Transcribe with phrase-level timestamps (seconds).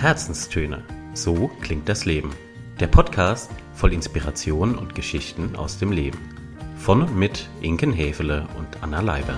[0.00, 0.82] Herzenstöne.
[1.12, 2.34] So klingt das Leben.
[2.80, 6.18] Der Podcast voll Inspiration und Geschichten aus dem Leben.
[6.78, 9.36] Von und mit Inken Hefele und Anna Leiber.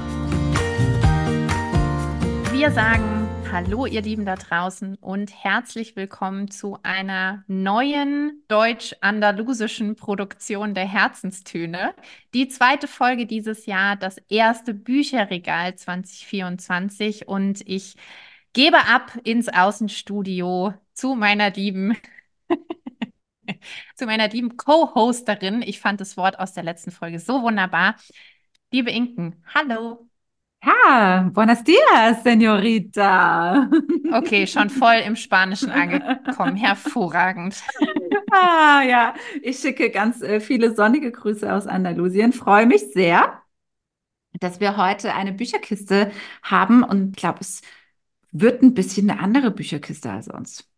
[2.52, 10.74] Wir sagen Hallo, ihr Lieben da draußen und herzlich willkommen zu einer neuen deutsch-andalusischen Produktion
[10.74, 11.92] der Herzenstöne.
[12.34, 17.96] Die zweite Folge dieses Jahr, das erste Bücherregal 2024 und ich
[18.52, 21.96] gebe ab ins Außenstudio zu meiner lieben
[23.96, 25.62] zu meiner lieben Co-Hosterin.
[25.62, 27.96] Ich fand das Wort aus der letzten Folge so wunderbar.
[28.70, 30.08] Liebe Inken, hallo.
[30.64, 33.68] Ja, buenos dias, Senorita.
[34.12, 36.56] Okay, schon voll im Spanischen angekommen.
[36.56, 37.62] Hervorragend.
[38.34, 42.32] Ah, ja, ich schicke ganz äh, viele sonnige Grüße aus Andalusien.
[42.32, 43.42] Freue mich sehr,
[44.40, 46.10] dass wir heute eine Bücherkiste
[46.42, 47.60] haben und glaube, es
[48.32, 50.68] wird ein bisschen eine andere Bücherkiste als sonst.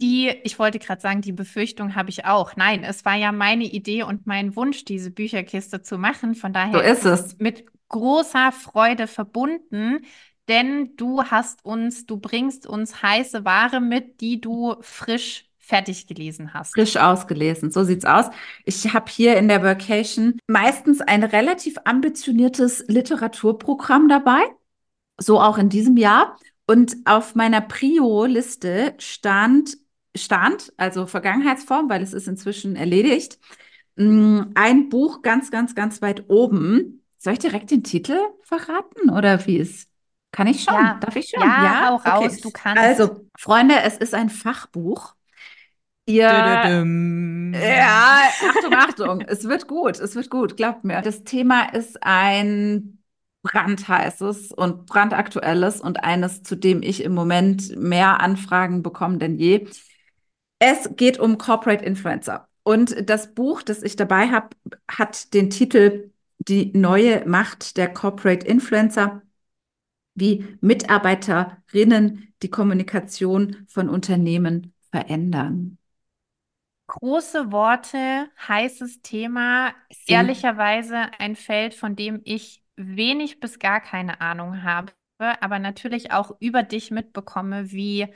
[0.00, 2.56] Die, ich wollte gerade sagen, die Befürchtung habe ich auch.
[2.56, 6.34] Nein, es war ja meine Idee und mein Wunsch, diese Bücherkiste zu machen.
[6.34, 7.38] Von daher so ist es.
[7.38, 10.04] mit großer Freude verbunden,
[10.48, 16.52] denn du hast uns, du bringst uns heiße Ware mit, die du frisch fertig gelesen
[16.52, 16.74] hast.
[16.74, 18.26] Frisch ausgelesen, so sieht's aus.
[18.64, 24.42] Ich habe hier in der Vacation meistens ein relativ ambitioniertes Literaturprogramm dabei
[25.18, 26.36] so auch in diesem Jahr.
[26.66, 29.76] Und auf meiner Prio-Liste stand,
[30.16, 33.38] stand, also Vergangenheitsform, weil es ist inzwischen erledigt,
[33.96, 37.02] mm, ein Buch ganz, ganz, ganz weit oben.
[37.18, 39.88] Soll ich direkt den Titel verraten oder wie ist?
[40.32, 40.74] Kann ich schon?
[40.74, 40.98] Ja.
[41.00, 41.42] Darf ich schon?
[41.42, 41.90] Ja, ja?
[41.94, 42.10] auch okay.
[42.10, 42.82] raus, du kannst.
[42.82, 45.14] Also, Freunde, es ist ein Fachbuch.
[46.06, 51.00] Ihr, ja, Achtung, Achtung, es wird gut, es wird gut, glaubt mir.
[51.00, 52.98] Das Thema ist ein
[53.44, 59.68] brandheißes und brandaktuelles und eines, zu dem ich im Moment mehr Anfragen bekomme denn je.
[60.58, 62.48] Es geht um Corporate Influencer.
[62.64, 64.48] Und das Buch, das ich dabei habe,
[64.90, 69.22] hat den Titel Die neue Macht der Corporate Influencer,
[70.14, 75.76] wie Mitarbeiterinnen die Kommunikation von Unternehmen verändern.
[76.86, 79.74] Große Worte, heißes Thema,
[80.06, 86.36] ehrlicherweise ein Feld, von dem ich wenig bis gar keine Ahnung habe, aber natürlich auch
[86.40, 88.08] über dich mitbekomme, wie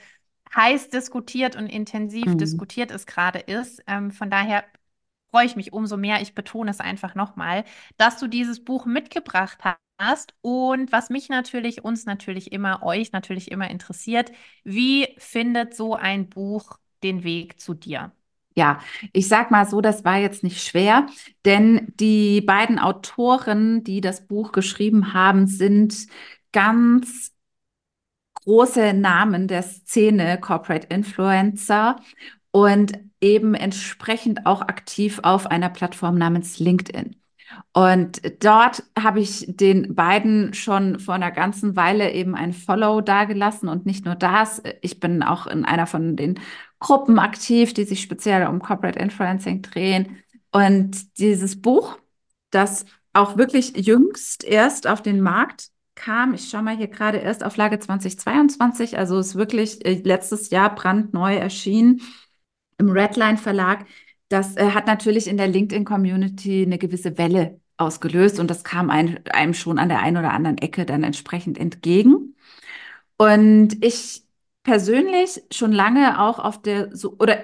[0.55, 2.39] heiß diskutiert und intensiv mhm.
[2.39, 3.83] diskutiert es gerade ist.
[3.87, 4.65] Ähm, von daher
[5.31, 7.65] freue ich mich umso mehr, ich betone es einfach nochmal,
[7.97, 9.59] dass du dieses Buch mitgebracht
[9.99, 10.35] hast.
[10.41, 14.33] Und was mich natürlich, uns natürlich immer, euch natürlich immer interessiert,
[14.65, 18.13] wie findet so ein Buch den Weg zu dir?
[18.59, 18.81] Ja,
[19.13, 21.07] ich sag mal so, das war jetzt nicht schwer,
[21.45, 26.09] denn die beiden Autoren, die das Buch geschrieben haben, sind
[26.51, 27.33] ganz
[28.43, 32.01] große Namen der Szene Corporate Influencer
[32.51, 37.15] und eben entsprechend auch aktiv auf einer Plattform namens LinkedIn.
[37.73, 43.69] Und dort habe ich den beiden schon vor einer ganzen Weile eben ein Follow dagelassen
[43.69, 46.41] und nicht nur das, ich bin auch in einer von den
[46.81, 50.19] Gruppen aktiv, die sich speziell um Corporate Influencing drehen.
[50.53, 51.99] Und dieses Buch,
[52.50, 57.44] das auch wirklich jüngst erst auf den Markt kam, ich schaue mal hier gerade erst
[57.44, 62.00] auf Lage 2022, also ist wirklich äh, letztes Jahr brandneu erschienen
[62.78, 63.84] im Redline Verlag.
[64.28, 69.21] Das äh, hat natürlich in der LinkedIn-Community eine gewisse Welle ausgelöst und das kam ein,
[69.31, 72.37] einem schon an der einen oder anderen Ecke dann entsprechend entgegen.
[73.17, 74.28] Und ich
[74.63, 77.39] persönlich schon lange auch auf der, so, oder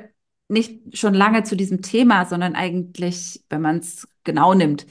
[0.49, 4.87] nicht schon lange zu diesem Thema, sondern eigentlich, wenn man es genau nimmt,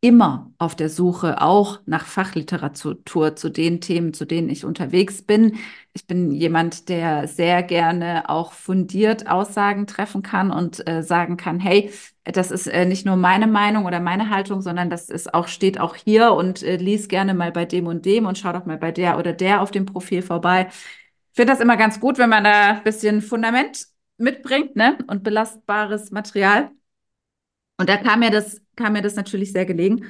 [0.00, 5.56] immer auf der Suche auch nach Fachliteratur zu den Themen, zu denen ich unterwegs bin.
[5.92, 11.58] Ich bin jemand, der sehr gerne auch fundiert Aussagen treffen kann und äh, sagen kann,
[11.58, 11.90] hey,
[12.22, 15.80] das ist äh, nicht nur meine Meinung oder meine Haltung, sondern das ist auch, steht
[15.80, 18.78] auch hier und äh, lies gerne mal bei dem und dem und schau doch mal
[18.78, 20.68] bei der oder der auf dem Profil vorbei
[21.38, 23.86] finde das immer ganz gut, wenn man da ein bisschen Fundament
[24.16, 24.98] mitbringt, ne?
[25.06, 26.72] Und belastbares Material.
[27.76, 30.06] Und da kam mir das, kam mir das natürlich sehr gelegen.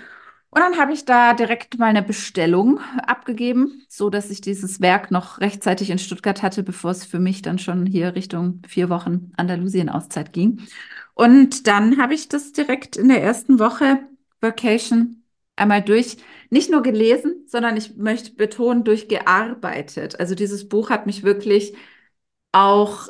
[0.49, 5.11] Und dann habe ich da direkt mal eine Bestellung abgegeben, so dass ich dieses Werk
[5.11, 9.33] noch rechtzeitig in Stuttgart hatte, bevor es für mich dann schon hier Richtung vier Wochen
[9.37, 10.63] Andalusien-Auszeit ging.
[11.13, 13.99] Und dann habe ich das direkt in der ersten Woche
[14.41, 15.18] Vacation
[15.59, 16.17] einmal durch,
[16.51, 20.19] nicht nur gelesen, sondern ich möchte betonen, durchgearbeitet.
[20.19, 21.75] Also dieses Buch hat mich wirklich
[22.53, 23.09] auch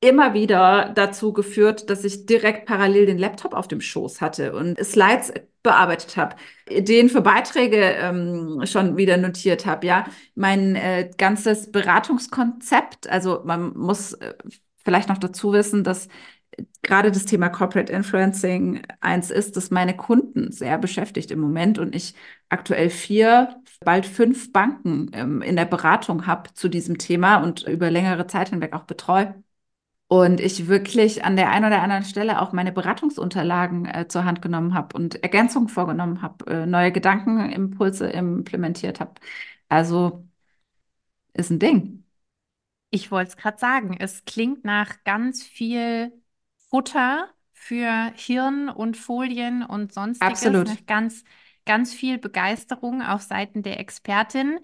[0.00, 4.78] immer wieder dazu geführt, dass ich direkt parallel den Laptop auf dem Schoß hatte und
[4.82, 6.36] Slides bearbeitet habe,
[6.70, 10.06] Ideen für Beiträge ähm, schon wieder notiert habe, ja,
[10.36, 14.34] mein äh, ganzes Beratungskonzept, also man muss äh,
[14.84, 16.08] vielleicht noch dazu wissen, dass
[16.82, 21.94] gerade das Thema Corporate Influencing eins ist, das meine Kunden sehr beschäftigt im Moment und
[21.94, 22.14] ich
[22.48, 27.90] aktuell vier, bald fünf Banken ähm, in der Beratung habe zu diesem Thema und über
[27.90, 29.42] längere Zeit hinweg auch betreue.
[30.08, 34.40] Und ich wirklich an der einen oder anderen Stelle auch meine Beratungsunterlagen äh, zur Hand
[34.40, 39.14] genommen habe und Ergänzungen vorgenommen habe, äh, neue Gedankenimpulse implementiert habe.
[39.68, 40.26] Also
[41.34, 42.04] ist ein Ding.
[42.90, 46.12] Ich wollte es gerade sagen, es klingt nach ganz viel
[46.70, 50.20] Futter für Hirn und Folien und sonstiges.
[50.20, 50.78] Absolut.
[50.86, 51.24] Ganz,
[51.66, 54.60] ganz viel Begeisterung auf Seiten der Expertin.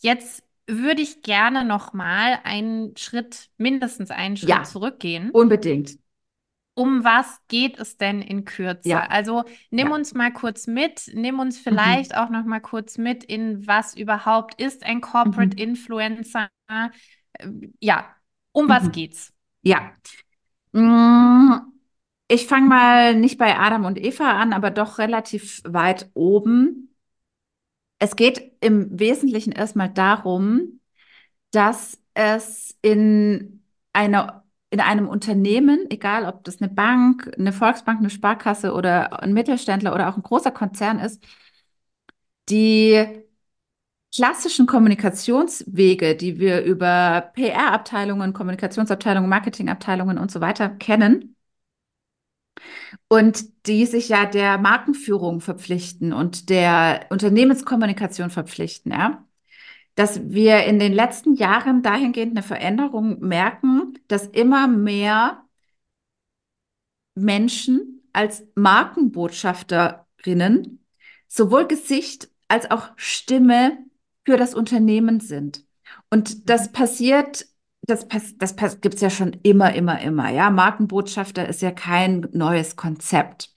[0.00, 5.32] Jetzt würde ich gerne noch mal einen Schritt, mindestens einen Schritt Ja, zurückgehen.
[5.32, 5.98] unbedingt.
[6.74, 9.00] Um was geht es denn in Kürze?
[9.00, 9.90] Ja, Also nimm ja.
[9.90, 11.98] uns mal kurz mit, nimm uns Mhm.
[11.98, 15.60] vielleicht auch noch mal kurz mit in was überhaupt ist ein Corporate Mhm.
[15.60, 16.50] Influencer?
[17.38, 18.16] Ähm, Ja,
[18.52, 18.92] um was Mhm.
[18.92, 19.32] geht's?
[19.62, 19.94] Ja.
[20.78, 21.72] Mm,
[22.28, 26.94] Ich fange mal nicht bei Adam und Eva an, aber doch relativ weit oben.
[27.98, 30.80] Es geht im Wesentlichen erstmal darum,
[31.52, 38.10] dass es in einer, in einem Unternehmen, egal ob das eine Bank, eine Volksbank, eine
[38.10, 41.22] Sparkasse oder ein Mittelständler oder auch ein großer Konzern ist,
[42.48, 43.24] die
[44.18, 51.36] klassischen Kommunikationswege, die wir über PR-Abteilungen, Kommunikationsabteilungen, Marketingabteilungen und so weiter kennen
[53.06, 59.24] und die sich ja der Markenführung verpflichten und der Unternehmenskommunikation verpflichten, ja,
[59.94, 65.44] dass wir in den letzten Jahren dahingehend eine Veränderung merken, dass immer mehr
[67.14, 70.84] Menschen als Markenbotschafterinnen
[71.28, 73.78] sowohl Gesicht als auch Stimme
[74.28, 75.64] für das Unternehmen sind.
[76.10, 77.46] Und das passiert,
[77.80, 80.28] das, das pass, gibt es ja schon immer, immer, immer.
[80.28, 83.54] Ja, Markenbotschafter ist ja kein neues Konzept.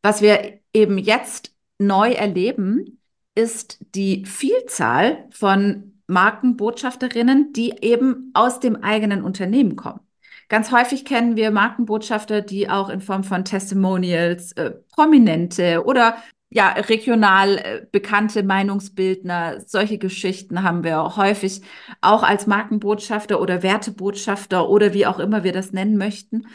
[0.00, 3.02] Was wir eben jetzt neu erleben,
[3.34, 10.00] ist die Vielzahl von Markenbotschafterinnen, die eben aus dem eigenen Unternehmen kommen.
[10.48, 16.16] Ganz häufig kennen wir Markenbotschafter, die auch in Form von Testimonials, äh, Prominente oder
[16.54, 21.62] ja, regional äh, bekannte Meinungsbildner, solche Geschichten haben wir häufig
[22.02, 26.46] auch als Markenbotschafter oder Wertebotschafter oder wie auch immer wir das nennen möchten,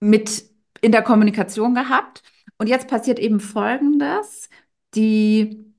[0.00, 0.44] mit
[0.80, 2.22] in der Kommunikation gehabt.
[2.58, 4.48] Und jetzt passiert eben Folgendes.
[4.94, 5.74] Die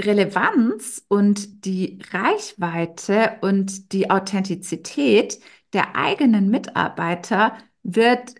[0.00, 5.38] Relevanz und die Reichweite und die Authentizität
[5.72, 8.34] der eigenen Mitarbeiter wird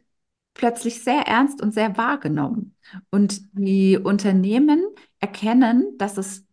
[0.57, 2.75] plötzlich sehr ernst und sehr wahrgenommen.
[3.11, 4.85] Und die Unternehmen
[5.21, 6.45] erkennen, dass es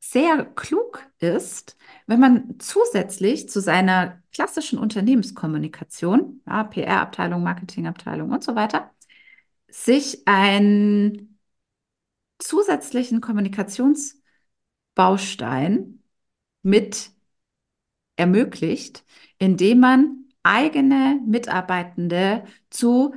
[0.00, 1.76] sehr klug ist,
[2.06, 8.90] wenn man zusätzlich zu seiner klassischen Unternehmenskommunikation, ja, PR-Abteilung, Marketingabteilung und so weiter,
[9.68, 11.38] sich einen
[12.38, 16.02] zusätzlichen Kommunikationsbaustein
[16.62, 17.10] mit
[18.16, 19.04] ermöglicht,
[19.38, 23.14] indem man eigene Mitarbeitende zu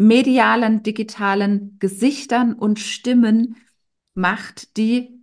[0.00, 3.56] medialen, digitalen Gesichtern und Stimmen
[4.14, 5.20] macht, die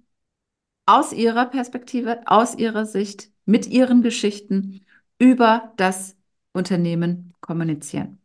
[0.85, 4.85] aus ihrer Perspektive, aus ihrer Sicht, mit ihren Geschichten
[5.18, 6.16] über das
[6.54, 8.21] Unternehmen kommunizieren.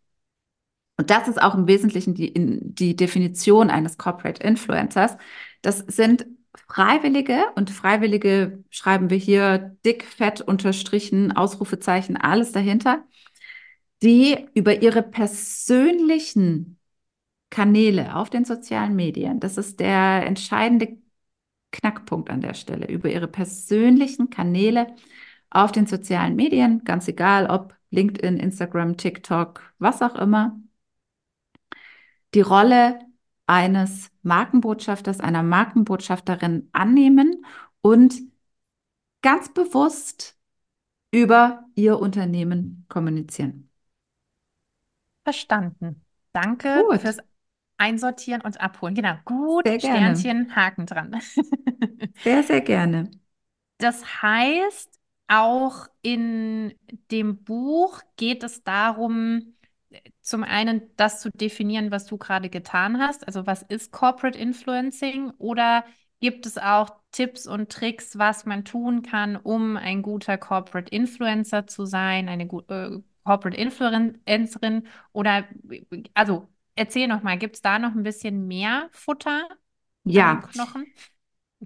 [0.99, 5.17] Und das ist auch im Wesentlichen die, die Definition eines Corporate Influencers.
[5.63, 6.27] Das sind
[6.69, 13.05] Freiwillige und Freiwillige schreiben wir hier dick, fett, unterstrichen, Ausrufezeichen, alles dahinter,
[14.03, 16.79] die über ihre persönlichen
[17.51, 20.99] Kanäle auf den sozialen Medien, das ist der entscheidende
[21.73, 24.95] Knackpunkt an der Stelle, über ihre persönlichen Kanäle
[25.51, 30.59] auf den sozialen Medien, ganz egal ob LinkedIn, Instagram, TikTok, was auch immer,
[32.35, 33.01] die Rolle
[33.47, 37.45] eines Markenbotschafters, einer Markenbotschafterin annehmen
[37.83, 38.15] und
[39.23, 40.39] ganz bewusst
[41.11, 43.72] über ihr Unternehmen kommunizieren.
[45.25, 46.05] Verstanden.
[46.33, 47.01] Danke Gut.
[47.01, 47.19] fürs
[47.79, 48.95] Einsortieren und Abholen.
[48.95, 50.17] Genau, gut, Sehr gerne.
[50.17, 51.21] Sternchen, Haken dran.
[52.23, 53.11] Sehr, sehr gerne.
[53.79, 56.75] Das heißt, auch in
[57.11, 59.55] dem Buch geht es darum,
[60.21, 63.27] zum einen das zu definieren, was du gerade getan hast.
[63.27, 65.31] Also was ist Corporate Influencing?
[65.39, 65.85] Oder
[66.21, 71.67] gibt es auch Tipps und Tricks, was man tun kann, um ein guter Corporate Influencer
[71.67, 74.87] zu sein, eine äh, Corporate Influencerin?
[75.13, 75.45] Oder
[76.15, 79.49] also erzähl noch mal, gibt es da noch ein bisschen mehr Futter
[80.05, 80.43] ja.
[80.53, 80.87] Knochen?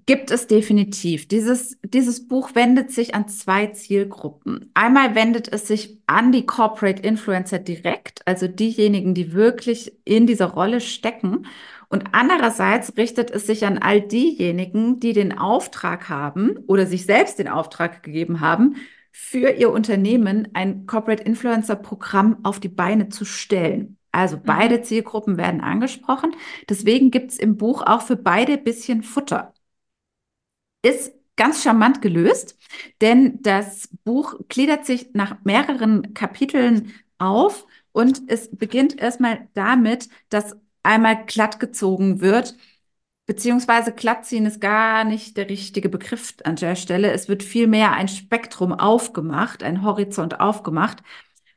[0.05, 1.27] Gibt es definitiv.
[1.27, 4.71] Dieses, dieses Buch wendet sich an zwei Zielgruppen.
[4.75, 10.47] Einmal wendet es sich an die Corporate Influencer direkt, also diejenigen, die wirklich in dieser
[10.47, 11.47] Rolle stecken.
[11.89, 17.39] Und andererseits richtet es sich an all diejenigen, die den Auftrag haben oder sich selbst
[17.39, 18.77] den Auftrag gegeben haben,
[19.19, 23.97] für ihr Unternehmen ein Corporate Influencer Programm auf die Beine zu stellen.
[24.13, 24.85] Also beide mhm.
[24.85, 26.37] Zielgruppen werden angesprochen.
[26.69, 29.55] Deswegen gibt es im Buch auch für beide bisschen Futter.
[30.83, 32.59] Ist ganz charmant gelöst,
[33.01, 40.57] denn das Buch gliedert sich nach mehreren Kapiteln auf und es beginnt erstmal damit, dass
[40.83, 42.55] einmal glatt gezogen wird,
[43.27, 47.13] beziehungsweise glattziehen ist gar nicht der richtige Begriff an der Stelle.
[47.13, 51.03] Es wird vielmehr ein Spektrum aufgemacht, ein Horizont aufgemacht.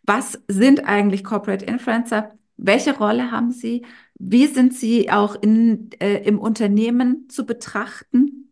[0.04, 2.34] Was sind eigentlich Corporate Influencer?
[2.58, 3.86] Welche Rolle haben sie?
[4.16, 8.52] Wie sind sie auch in, äh, im Unternehmen zu betrachten?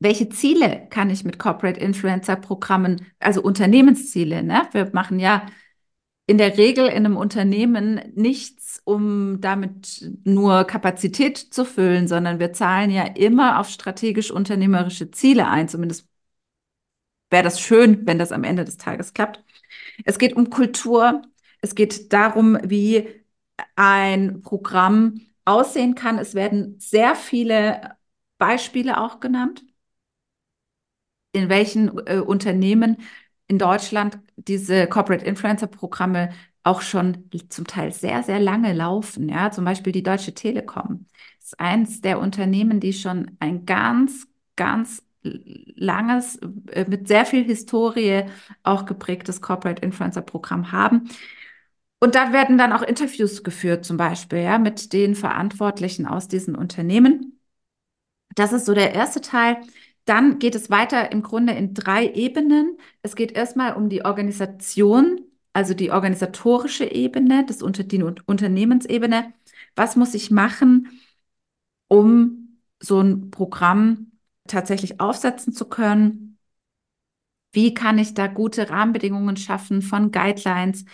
[0.00, 4.68] Welche Ziele kann ich mit Corporate Influencer Programmen, also Unternehmensziele, ne?
[4.72, 5.46] Wir machen ja
[6.30, 12.52] in der Regel in einem Unternehmen nichts, um damit nur Kapazität zu füllen, sondern wir
[12.52, 15.68] zahlen ja immer auf strategisch unternehmerische Ziele ein.
[15.68, 16.06] Zumindest
[17.30, 19.42] wäre das schön, wenn das am Ende des Tages klappt.
[20.04, 21.22] Es geht um Kultur,
[21.62, 23.08] es geht darum, wie
[23.74, 26.16] ein Programm aussehen kann.
[26.18, 27.96] Es werden sehr viele
[28.38, 29.64] Beispiele auch genannt,
[31.32, 32.98] in welchen äh, Unternehmen
[33.50, 36.30] in Deutschland diese Corporate Influencer Programme
[36.62, 39.28] auch schon zum Teil sehr, sehr lange laufen.
[39.28, 41.06] Ja, zum Beispiel die Deutsche Telekom
[41.42, 46.38] ist eins der Unternehmen, die schon ein ganz, ganz langes,
[46.70, 48.22] äh, mit sehr viel Historie
[48.62, 51.10] auch geprägtes Corporate Influencer Programm haben.
[51.98, 56.54] Und da werden dann auch Interviews geführt, zum Beispiel, ja, mit den Verantwortlichen aus diesen
[56.54, 57.40] Unternehmen.
[58.36, 59.58] Das ist so der erste Teil.
[60.10, 62.76] Dann geht es weiter im Grunde in drei Ebenen.
[63.00, 65.20] Es geht erstmal um die Organisation,
[65.52, 69.32] also die organisatorische Ebene, das Unter die Unternehmensebene.
[69.76, 70.88] Was muss ich machen,
[71.86, 74.10] um so ein Programm
[74.48, 76.38] tatsächlich aufsetzen zu können?
[77.52, 80.86] Wie kann ich da gute Rahmenbedingungen schaffen von Guidelines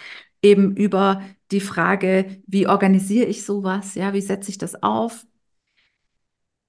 [0.42, 3.94] eben über die Frage, wie organisiere ich sowas?
[3.94, 5.24] Ja, wie setze ich das auf?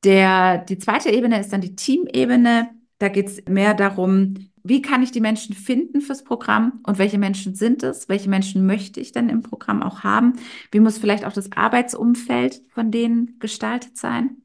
[0.04, 2.70] Der, die zweite Ebene ist dann die Teamebene.
[3.00, 7.18] Da geht es mehr darum, wie kann ich die Menschen finden fürs Programm und welche
[7.18, 8.10] Menschen sind es?
[8.10, 10.34] Welche Menschen möchte ich denn im Programm auch haben?
[10.72, 14.42] Wie muss vielleicht auch das Arbeitsumfeld von denen gestaltet sein?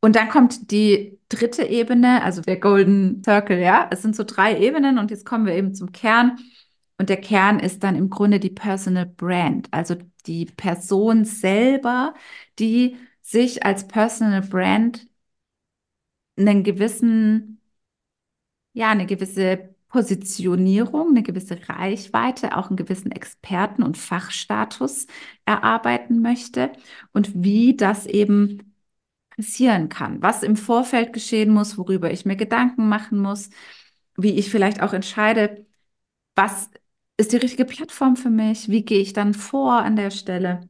[0.00, 3.88] Und dann kommt die dritte Ebene, also der Golden Circle, ja.
[3.90, 6.38] Es sind so drei Ebenen und jetzt kommen wir eben zum Kern.
[6.98, 12.12] Und der Kern ist dann im Grunde die Personal Brand, also die Person selber,
[12.58, 15.08] die sich als Personal Brand
[16.38, 17.60] einen gewissen,
[18.72, 25.06] ja, eine gewisse Positionierung, eine gewisse Reichweite, auch einen gewissen Experten- und Fachstatus
[25.44, 26.72] erarbeiten möchte
[27.12, 28.74] und wie das eben
[29.36, 33.50] passieren kann, was im Vorfeld geschehen muss, worüber ich mir Gedanken machen muss,
[34.16, 35.66] wie ich vielleicht auch entscheide,
[36.36, 36.70] was
[37.18, 40.68] ist die richtige Plattform für mich, wie gehe ich dann vor an der Stelle.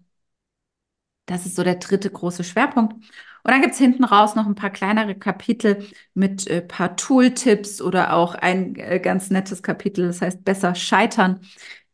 [1.26, 2.94] Das ist so der dritte große Schwerpunkt.
[2.94, 6.96] Und dann gibt es hinten raus noch ein paar kleinere Kapitel mit ein äh, paar
[6.96, 11.40] Tooltips oder auch ein äh, ganz nettes Kapitel, das heißt besser scheitern.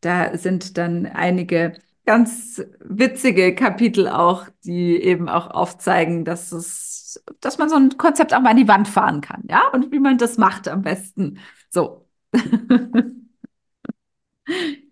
[0.01, 1.73] Da sind dann einige
[2.05, 8.33] ganz witzige Kapitel auch, die eben auch aufzeigen, dass es, dass man so ein Konzept
[8.33, 11.39] auch mal an die Wand fahren kann, ja, und wie man das macht am besten.
[11.69, 12.07] So.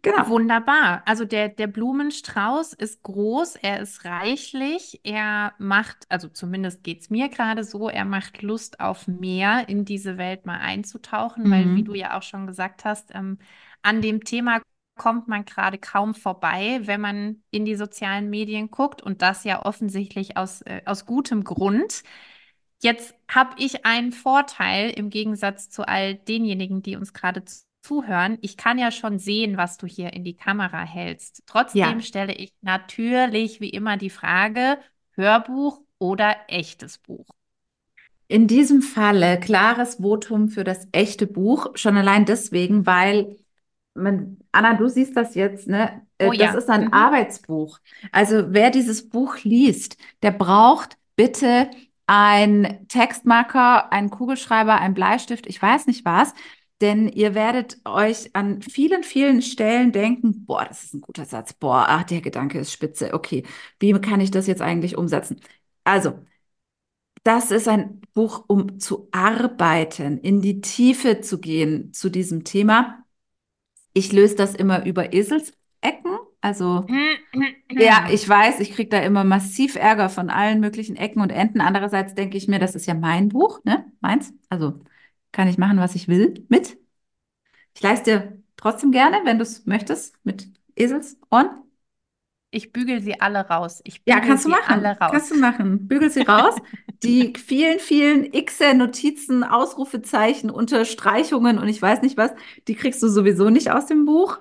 [0.01, 0.29] Genau.
[0.29, 1.01] Wunderbar.
[1.05, 7.09] Also der, der Blumenstrauß ist groß, er ist reichlich, er macht, also zumindest geht es
[7.09, 11.51] mir gerade so, er macht Lust auf mehr, in diese Welt mal einzutauchen, mhm.
[11.51, 13.39] weil, wie du ja auch schon gesagt hast, ähm,
[13.81, 14.61] an dem Thema
[14.95, 19.65] kommt man gerade kaum vorbei, wenn man in die sozialen Medien guckt und das ja
[19.65, 22.03] offensichtlich aus, äh, aus gutem Grund.
[22.81, 27.43] Jetzt habe ich einen Vorteil im Gegensatz zu all denjenigen, die uns gerade
[27.89, 31.41] zuhören, ich kann ja schon sehen, was du hier in die Kamera hältst.
[31.47, 32.01] Trotzdem ja.
[32.01, 34.77] stelle ich natürlich wie immer die Frage,
[35.13, 37.25] Hörbuch oder echtes Buch?
[38.27, 43.37] In diesem Falle klares Votum für das echte Buch, schon allein deswegen, weil
[43.95, 46.03] man, Anna, du siehst das jetzt, ne?
[46.19, 46.53] Äh, oh, das ja.
[46.53, 46.93] ist ein mhm.
[46.93, 47.79] Arbeitsbuch.
[48.11, 51.71] Also wer dieses Buch liest, der braucht bitte
[52.05, 56.35] ein Textmarker, einen Kugelschreiber, einen Bleistift, ich weiß nicht was,
[56.81, 61.53] denn ihr werdet euch an vielen, vielen Stellen denken, boah, das ist ein guter Satz,
[61.53, 63.43] boah, ach, der Gedanke ist spitze, okay,
[63.79, 65.41] wie kann ich das jetzt eigentlich umsetzen?
[65.83, 66.19] Also,
[67.23, 73.03] das ist ein Buch, um zu arbeiten, in die Tiefe zu gehen zu diesem Thema.
[73.93, 76.17] Ich löse das immer über Eselsecken.
[76.41, 76.85] Also,
[77.69, 81.61] ja, ich weiß, ich kriege da immer massiv Ärger von allen möglichen Ecken und Enden.
[81.61, 83.91] Andererseits denke ich mir, das ist ja mein Buch, ne?
[83.99, 84.33] Meins.
[84.49, 84.79] Also
[85.31, 86.77] kann ich machen, was ich will mit.
[87.75, 91.49] Ich leiste dir trotzdem gerne, wenn du es möchtest, mit Eselsohren.
[92.51, 93.79] Ich bügel sie alle raus.
[93.83, 94.73] Ich ja, kannst du machen.
[94.73, 95.11] Alle raus.
[95.11, 95.87] Kannst du machen.
[95.87, 96.55] Bügel sie raus.
[97.03, 102.31] Die vielen, vielen x Notizen, Ausrufezeichen, Unterstreichungen und ich weiß nicht was,
[102.67, 104.39] die kriegst du sowieso nicht aus dem Buch.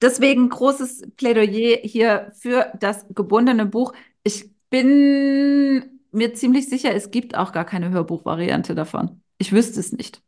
[0.00, 3.92] Deswegen großes Plädoyer hier für das gebundene Buch.
[4.24, 9.21] Ich bin mir ziemlich sicher, es gibt auch gar keine Hörbuchvariante davon.
[9.42, 10.22] Ich wüsste es nicht.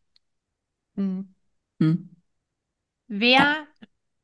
[0.96, 1.32] Hm.
[1.78, 2.16] Hm.
[3.06, 3.66] Wer ja.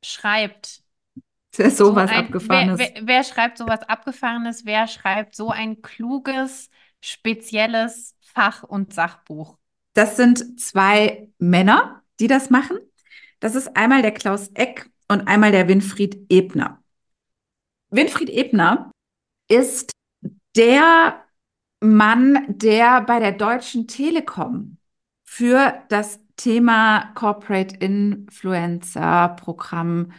[0.02, 0.82] schreibt
[1.54, 2.80] sowas so ein, Abgefahrenes?
[2.80, 4.64] Wer, wer, wer, schreibt sowas Abgefahrenes?
[4.64, 6.70] Wer schreibt so ein kluges,
[7.00, 9.58] spezielles Fach- und Sachbuch?
[9.92, 12.80] Das sind zwei Männer, die das machen.
[13.38, 16.82] Das ist einmal der Klaus Eck und einmal der Winfried Ebner.
[17.90, 18.90] Winfried Ebner
[19.46, 19.92] ist
[20.56, 21.24] der
[21.78, 24.78] Mann, der bei der Deutschen Telekom
[25.32, 30.10] für das Thema Corporate Influencer Programm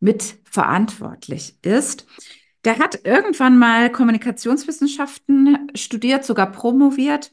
[0.00, 2.06] mitverantwortlich ist.
[2.66, 7.32] Der hat irgendwann mal Kommunikationswissenschaften studiert, sogar promoviert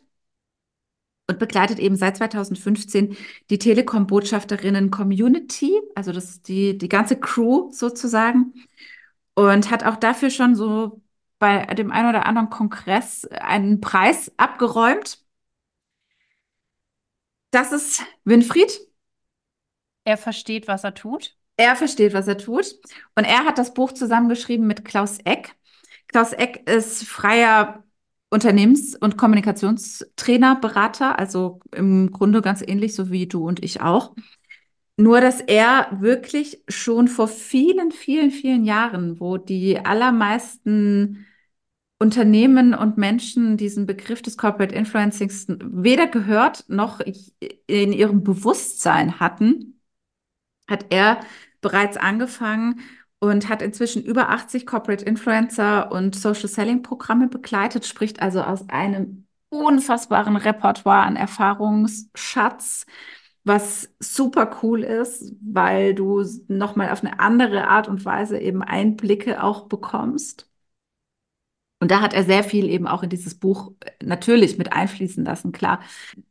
[1.28, 3.18] und begleitet eben seit 2015
[3.50, 8.54] die Telekom-Botschafterinnen-Community, also das die, die ganze Crew sozusagen,
[9.36, 11.02] und hat auch dafür schon so
[11.40, 15.27] bei dem einen oder anderen Kongress einen Preis abgeräumt.
[17.52, 18.80] Das ist Winfried.
[20.04, 21.36] Er versteht, was er tut.
[21.58, 22.76] Er versteht, was er tut.
[23.16, 25.56] Und er hat das Buch zusammengeschrieben mit Klaus Eck.
[26.08, 27.84] Klaus Eck ist freier
[28.30, 34.16] Unternehmens- und Kommunikationstrainer, Berater, also im Grunde ganz ähnlich so wie du und ich auch.
[34.98, 41.26] Nur, dass er wirklich schon vor vielen, vielen, vielen Jahren, wo die allermeisten
[42.00, 49.82] Unternehmen und Menschen diesen Begriff des Corporate Influencings weder gehört noch in ihrem Bewusstsein hatten,
[50.70, 51.20] hat er
[51.62, 52.82] bereits angefangen
[53.20, 58.70] und hat inzwischen über 80 Corporate Influencer und Social Selling Programme begleitet, spricht also aus
[58.70, 62.86] einem unfassbaren Repertoire an Erfahrungsschatz,
[63.44, 69.42] was super cool ist, weil du nochmal auf eine andere Art und Weise eben Einblicke
[69.42, 70.47] auch bekommst.
[71.80, 75.24] Und da hat er sehr viel eben auch in dieses Buch äh, natürlich mit einfließen
[75.24, 75.82] lassen, klar.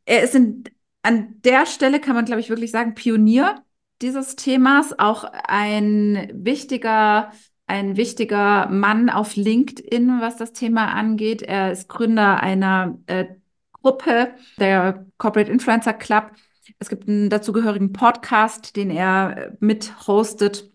[0.05, 0.63] Er ist in,
[1.03, 3.63] an der Stelle, kann man, glaube ich, wirklich sagen, Pionier
[4.01, 7.31] dieses Themas, auch ein wichtiger,
[7.65, 11.41] ein wichtiger Mann auf LinkedIn, was das Thema angeht.
[11.41, 13.25] Er ist Gründer einer äh,
[13.73, 16.31] Gruppe, der Corporate Influencer Club.
[16.79, 20.71] Es gibt einen dazugehörigen Podcast, den er äh, mit hostet.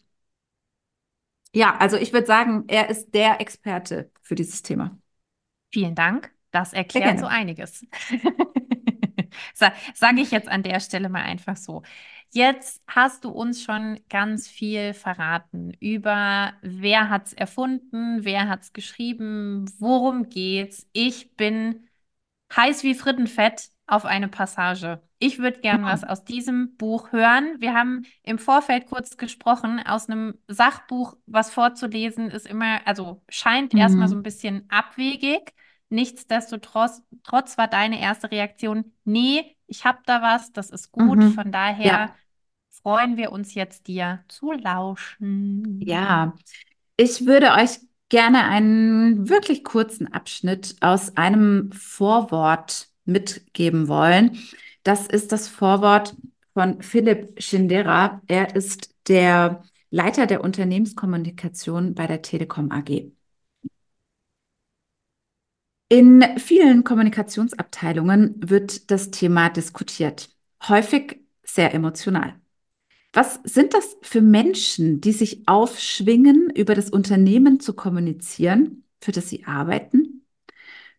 [1.54, 4.98] Ja, also ich würde sagen, er ist der Experte für dieses Thema.
[5.70, 6.32] Vielen Dank.
[6.50, 7.86] Das erklärt so einiges.
[9.54, 11.82] Sage ich jetzt an der Stelle mal einfach so.
[12.30, 18.62] Jetzt hast du uns schon ganz viel verraten über, wer hat es erfunden, wer hat
[18.62, 20.88] es geschrieben, worum geht's.
[20.92, 21.86] Ich bin
[22.56, 25.02] heiß wie Frittenfett auf eine Passage.
[25.18, 27.56] Ich würde gern was aus diesem Buch hören.
[27.58, 33.74] Wir haben im Vorfeld kurz gesprochen, aus einem Sachbuch was vorzulesen, ist immer, also scheint
[33.74, 33.80] mhm.
[33.80, 35.52] erstmal so ein bisschen abwegig.
[35.90, 41.18] Nichtsdestotrotz trotz war deine erste Reaktion, nee, ich habe da was, das ist gut.
[41.18, 41.32] Mhm.
[41.32, 42.14] Von daher ja.
[42.82, 45.80] freuen wir uns jetzt, dir zu lauschen.
[45.82, 46.34] Ja,
[46.96, 54.38] ich würde euch gerne einen wirklich kurzen Abschnitt aus einem Vorwort mitgeben wollen.
[54.82, 56.16] Das ist das Vorwort
[56.54, 58.20] von Philipp Schindera.
[58.26, 63.12] Er ist der Leiter der Unternehmenskommunikation bei der Telekom AG.
[65.88, 70.30] In vielen Kommunikationsabteilungen wird das Thema diskutiert,
[70.66, 72.34] häufig sehr emotional.
[73.12, 79.28] Was sind das für Menschen, die sich aufschwingen, über das Unternehmen zu kommunizieren, für das
[79.28, 80.11] sie arbeiten?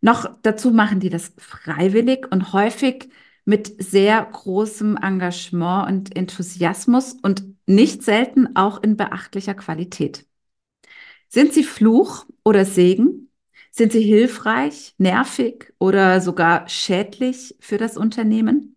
[0.03, 3.09] Noch dazu machen die das freiwillig und häufig
[3.45, 10.25] mit sehr großem Engagement und Enthusiasmus und nicht selten auch in beachtlicher Qualität.
[11.29, 13.31] Sind sie Fluch oder Segen?
[13.71, 18.72] Sind sie hilfreich, nervig oder sogar schädlich für das Unternehmen?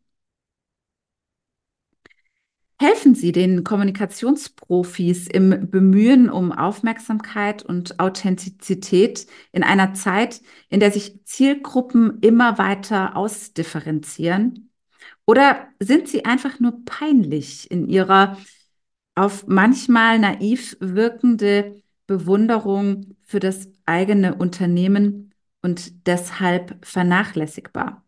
[2.79, 10.91] Helfen Sie den Kommunikationsprofis im Bemühen um Aufmerksamkeit und Authentizität in einer Zeit, in der
[10.93, 14.71] sich Zielgruppen immer weiter ausdifferenzieren?
[15.27, 18.39] Oder sind Sie einfach nur peinlich in Ihrer
[19.15, 28.06] auf manchmal naiv wirkende Bewunderung für das eigene Unternehmen und deshalb vernachlässigbar?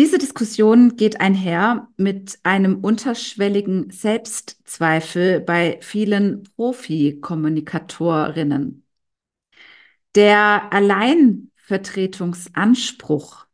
[0.00, 8.86] Diese Diskussion geht einher mit einem unterschwelligen Selbstzweifel bei vielen Profi-Kommunikatorinnen.
[10.14, 13.46] Der Alleinvertretungsanspruch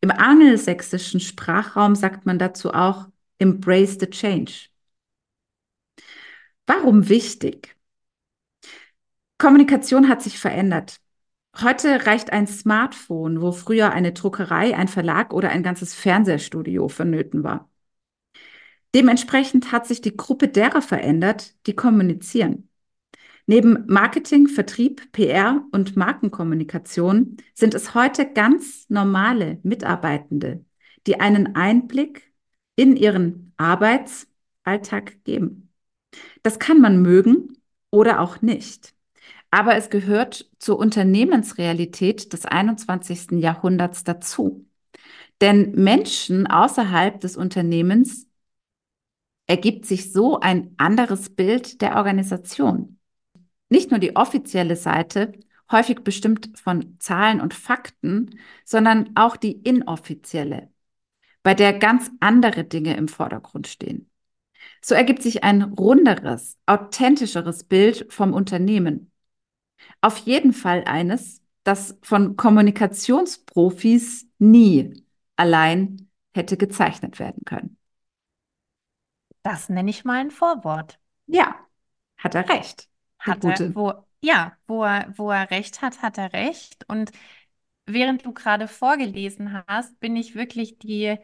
[0.00, 4.68] Im angelsächsischen Sprachraum sagt man dazu auch Embrace the Change.
[6.66, 7.76] Warum wichtig?
[9.38, 11.00] Kommunikation hat sich verändert.
[11.60, 17.44] Heute reicht ein Smartphone, wo früher eine Druckerei, ein Verlag oder ein ganzes Fernsehstudio vonnöten
[17.44, 17.70] war.
[18.94, 22.68] Dementsprechend hat sich die Gruppe derer verändert, die kommunizieren.
[23.46, 30.64] Neben Marketing, Vertrieb, PR und Markenkommunikation sind es heute ganz normale Mitarbeitende,
[31.06, 32.32] die einen Einblick
[32.76, 35.73] in ihren Arbeitsalltag geben.
[36.42, 37.56] Das kann man mögen
[37.90, 38.94] oder auch nicht.
[39.50, 43.40] Aber es gehört zur Unternehmensrealität des 21.
[43.40, 44.66] Jahrhunderts dazu.
[45.40, 48.26] Denn Menschen außerhalb des Unternehmens
[49.46, 52.98] ergibt sich so ein anderes Bild der Organisation.
[53.68, 55.32] Nicht nur die offizielle Seite,
[55.70, 60.70] häufig bestimmt von Zahlen und Fakten, sondern auch die inoffizielle,
[61.42, 64.10] bei der ganz andere Dinge im Vordergrund stehen.
[64.84, 69.10] So ergibt sich ein runderes, authentischeres Bild vom Unternehmen.
[70.02, 75.02] Auf jeden Fall eines, das von Kommunikationsprofis nie
[75.36, 77.78] allein hätte gezeichnet werden können.
[79.42, 80.98] Das nenne ich mal ein Vorwort.
[81.28, 81.54] Ja,
[82.18, 82.86] hat er recht.
[83.18, 86.84] Hat er, wo, ja, wo er, wo er recht hat, hat er recht.
[86.88, 87.10] Und
[87.86, 91.16] während du gerade vorgelesen hast, bin ich wirklich die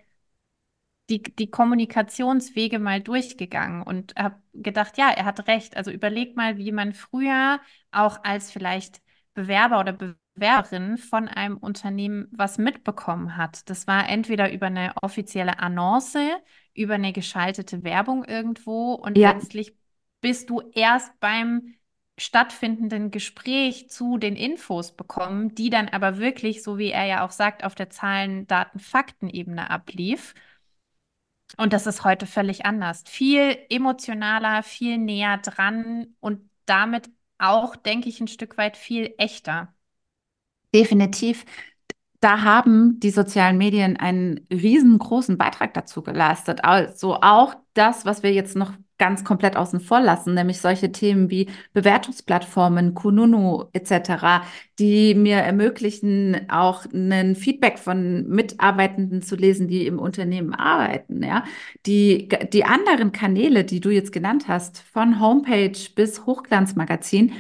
[1.11, 5.77] die, die Kommunikationswege mal durchgegangen und habe gedacht, ja, er hat recht.
[5.77, 9.03] Also überleg mal, wie man früher auch als vielleicht
[9.35, 13.69] Bewerber oder Bewerberin von einem Unternehmen was mitbekommen hat.
[13.69, 16.31] Das war entweder über eine offizielle Annonce,
[16.75, 19.33] über eine geschaltete Werbung irgendwo und ja.
[19.33, 19.75] letztlich
[20.21, 21.75] bist du erst beim
[22.19, 27.31] stattfindenden Gespräch zu den Infos bekommen, die dann aber wirklich, so wie er ja auch
[27.31, 30.35] sagt, auf der Zahlen, Daten, Fakten-Ebene ablief.
[31.57, 33.03] Und das ist heute völlig anders.
[33.07, 39.75] Viel emotionaler, viel näher dran und damit auch, denke ich, ein Stück weit viel echter.
[40.75, 41.45] Definitiv.
[42.21, 46.65] Da haben die sozialen Medien einen riesengroßen Beitrag dazu geleistet.
[46.65, 51.31] Also auch das, was wir jetzt noch ganz komplett außen vor lassen, nämlich solche Themen
[51.31, 54.45] wie Bewertungsplattformen, Kununu etc.,
[54.79, 61.23] die mir ermöglichen, auch ein Feedback von Mitarbeitenden zu lesen, die im Unternehmen arbeiten.
[61.23, 61.45] Ja,
[61.87, 67.33] die, die anderen Kanäle, die du jetzt genannt hast, von Homepage bis Hochglanzmagazin,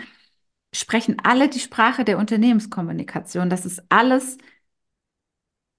[0.75, 3.51] sprechen alle die Sprache der Unternehmenskommunikation.
[3.51, 4.38] Das ist alles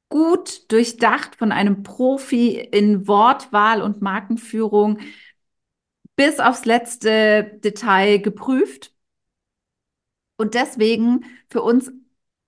[0.09, 4.99] gut durchdacht von einem Profi in Wortwahl und Markenführung
[6.15, 8.93] bis aufs letzte Detail geprüft
[10.37, 11.91] und deswegen für uns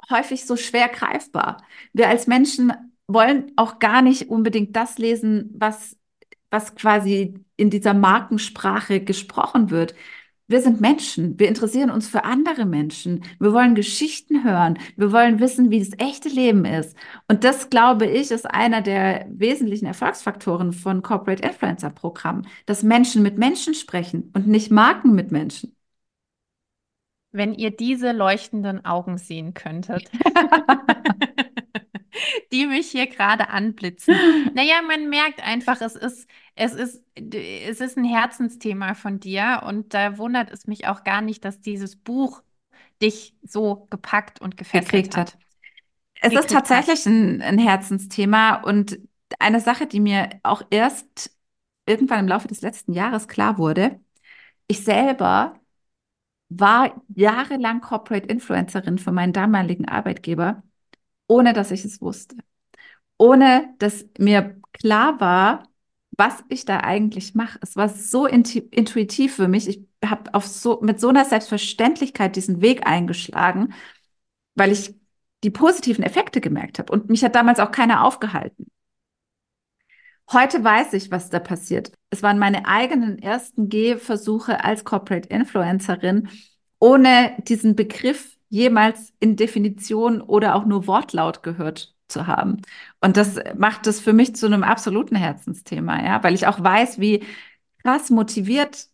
[0.10, 1.64] häufig so schwer greifbar.
[1.94, 2.74] Wir als Menschen
[3.08, 5.98] wollen auch gar nicht unbedingt das lesen, was,
[6.50, 9.96] was quasi in dieser Markensprache gesprochen wird.
[10.48, 11.40] Wir sind Menschen.
[11.40, 13.24] Wir interessieren uns für andere Menschen.
[13.40, 14.78] Wir wollen Geschichten hören.
[14.98, 16.96] Wir wollen wissen, wie das echte Leben ist.
[17.30, 23.24] Und das, glaube ich, ist einer der wesentlichen Erfolgsfaktoren von Corporate Influencer Programmen, dass Menschen
[23.24, 25.76] mit Menschen sprechen und nicht Marken mit Menschen.
[27.32, 30.12] Wenn ihr diese leuchtenden Augen sehen könntet.
[32.52, 34.16] die mich hier gerade anblitzen.
[34.54, 39.94] Naja, man merkt einfach, es ist, es ist, es ist ein Herzensthema von dir und
[39.94, 42.44] da wundert es mich auch gar nicht, dass dieses Buch
[43.02, 45.34] dich so gepackt und gefesselt hat?
[45.34, 45.38] hat?
[46.22, 49.00] Es ist tatsächlich ein, ein Herzensthema und
[49.40, 51.36] eine Sache, die mir auch erst
[51.86, 54.00] irgendwann im Laufe des letzten Jahres klar wurde.
[54.68, 55.60] Ich selber
[56.50, 60.64] war jahrelang Corporate Influencerin für meinen damaligen Arbeitgeber,
[61.34, 62.36] ohne dass ich es wusste.
[63.18, 65.68] Ohne dass mir klar war,
[66.12, 67.58] was ich da eigentlich mache.
[67.62, 69.68] Es war so intuitiv für mich.
[69.68, 73.74] Ich habe so, mit so einer Selbstverständlichkeit diesen Weg eingeschlagen,
[74.54, 74.94] weil ich
[75.44, 76.94] die positiven Effekte gemerkt habe.
[76.94, 78.68] Und mich hat damals auch keiner aufgehalten.
[80.32, 81.92] Heute weiß ich, was da passiert.
[82.12, 86.30] Es waren meine eigenen ersten Gehversuche als Corporate Influencerin,
[86.80, 92.62] ohne diesen Begriff jemals in Definition oder auch nur Wortlaut gehört zu haben.
[93.02, 97.00] Und das macht es für mich zu einem absoluten Herzensthema, ja, weil ich auch weiß,
[97.00, 97.24] wie
[97.82, 98.90] krass motiviert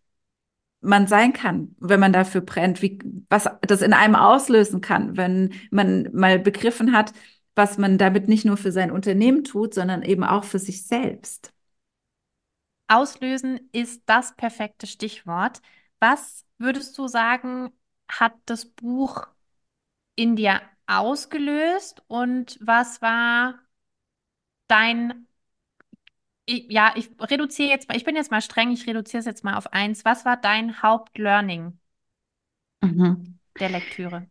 [0.80, 5.54] man sein kann, wenn man dafür brennt, wie, was das in einem auslösen kann, wenn
[5.72, 7.12] man mal begriffen hat,
[7.54, 11.52] was man damit nicht nur für sein Unternehmen tut, sondern eben auch für sich selbst.
[12.88, 15.62] Auslösen ist das perfekte Stichwort.
[16.00, 17.72] Was würdest du sagen,
[18.08, 19.28] hat das Buch
[20.20, 23.60] in dir ausgelöst und was war
[24.68, 25.28] dein
[26.52, 29.56] ja, ich reduziere jetzt mal, ich bin jetzt mal streng, ich reduziere es jetzt mal
[29.56, 30.04] auf eins.
[30.04, 31.78] Was war dein Hauptlearning
[32.82, 33.38] mhm.
[33.60, 34.26] der Lektüre?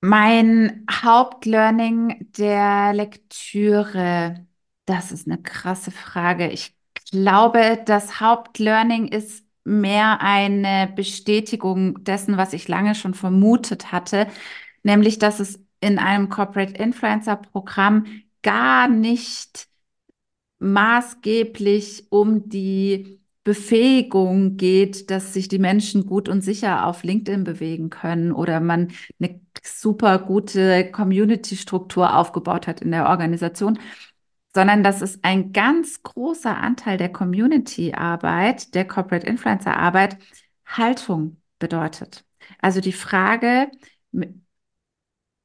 [0.00, 4.46] Mein Hauptlearning der Lektüre,
[4.84, 6.48] das ist eine krasse Frage.
[6.48, 6.74] Ich
[7.12, 14.26] glaube, das Hauptlearning ist mehr eine Bestätigung dessen, was ich lange schon vermutet hatte,
[14.82, 18.06] nämlich dass es in einem Corporate Influencer Programm
[18.42, 19.68] gar nicht
[20.58, 27.88] maßgeblich um die Befähigung geht, dass sich die Menschen gut und sicher auf LinkedIn bewegen
[27.88, 33.78] können oder man eine super gute Community-Struktur aufgebaut hat in der Organisation,
[34.54, 40.18] sondern dass es ein ganz großer Anteil der Community-Arbeit, der Corporate Influencer-Arbeit,
[40.66, 42.24] Haltung bedeutet.
[42.60, 43.70] Also die Frage,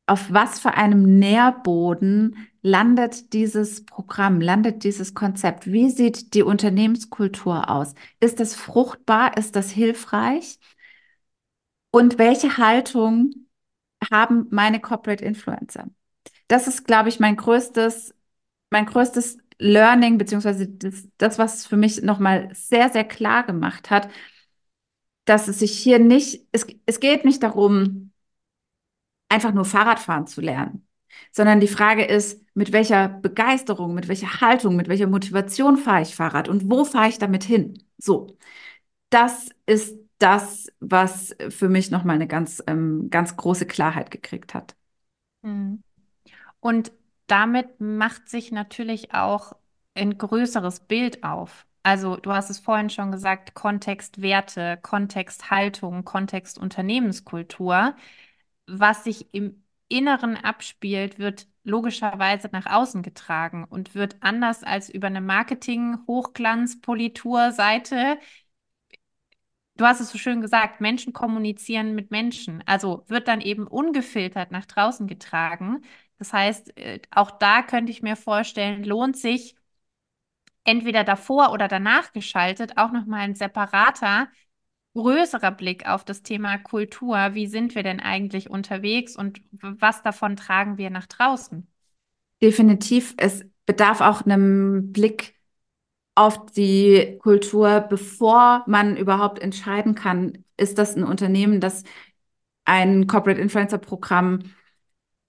[0.08, 5.68] auf was für einem Nährboden landet dieses Programm, landet dieses Konzept?
[5.72, 7.94] Wie sieht die Unternehmenskultur aus?
[8.20, 9.38] Ist das fruchtbar?
[9.38, 10.60] Ist das hilfreich?
[11.92, 13.48] Und welche Haltung
[14.12, 15.88] haben meine Corporate Influencer?
[16.48, 18.14] Das ist, glaube ich, mein größtes,
[18.70, 24.10] mein größtes Learning, beziehungsweise das, das was für mich nochmal sehr, sehr klar gemacht hat,
[25.26, 28.05] dass es sich hier nicht, es, es geht nicht darum,
[29.30, 30.86] einfach nur Fahrradfahren zu lernen
[31.32, 36.16] sondern die Frage ist, mit welcher Begeisterung, mit welcher Haltung, mit welcher Motivation fahre ich
[36.16, 37.84] Fahrrad und wo fahre ich damit hin?
[37.98, 38.38] So,
[39.10, 44.76] das ist das, was für mich nochmal eine ganz, ähm, ganz große Klarheit gekriegt hat.
[45.44, 45.84] Hm.
[46.60, 46.92] Und
[47.28, 49.54] damit macht sich natürlich auch
[49.94, 51.66] ein größeres Bild auf.
[51.84, 57.96] Also du hast es vorhin schon gesagt, Kontext Werte, Kontext Haltung, Kontext Unternehmenskultur,
[58.68, 65.08] was sich im Inneren abspielt, wird logischerweise nach außen getragen und wird anders als über
[65.08, 68.18] eine Marketing-Hochglanz-Politur-Seite.
[69.78, 72.64] Du hast es so schön gesagt, Menschen kommunizieren mit Menschen.
[72.66, 75.82] Also wird dann eben ungefiltert nach draußen getragen.
[76.18, 79.56] Das heißt, äh, auch da könnte ich mir vorstellen, lohnt sich
[80.64, 84.28] entweder davor oder danach geschaltet auch nochmal ein separater
[84.96, 87.18] größerer Blick auf das Thema Kultur.
[87.34, 91.68] Wie sind wir denn eigentlich unterwegs und was davon tragen wir nach draußen?
[92.42, 93.14] Definitiv.
[93.18, 95.36] Es bedarf auch einem Blick
[96.16, 101.84] auf die Kultur, bevor man überhaupt entscheiden kann, ist das ein Unternehmen, das
[102.64, 104.40] ein Corporate Influencer Programm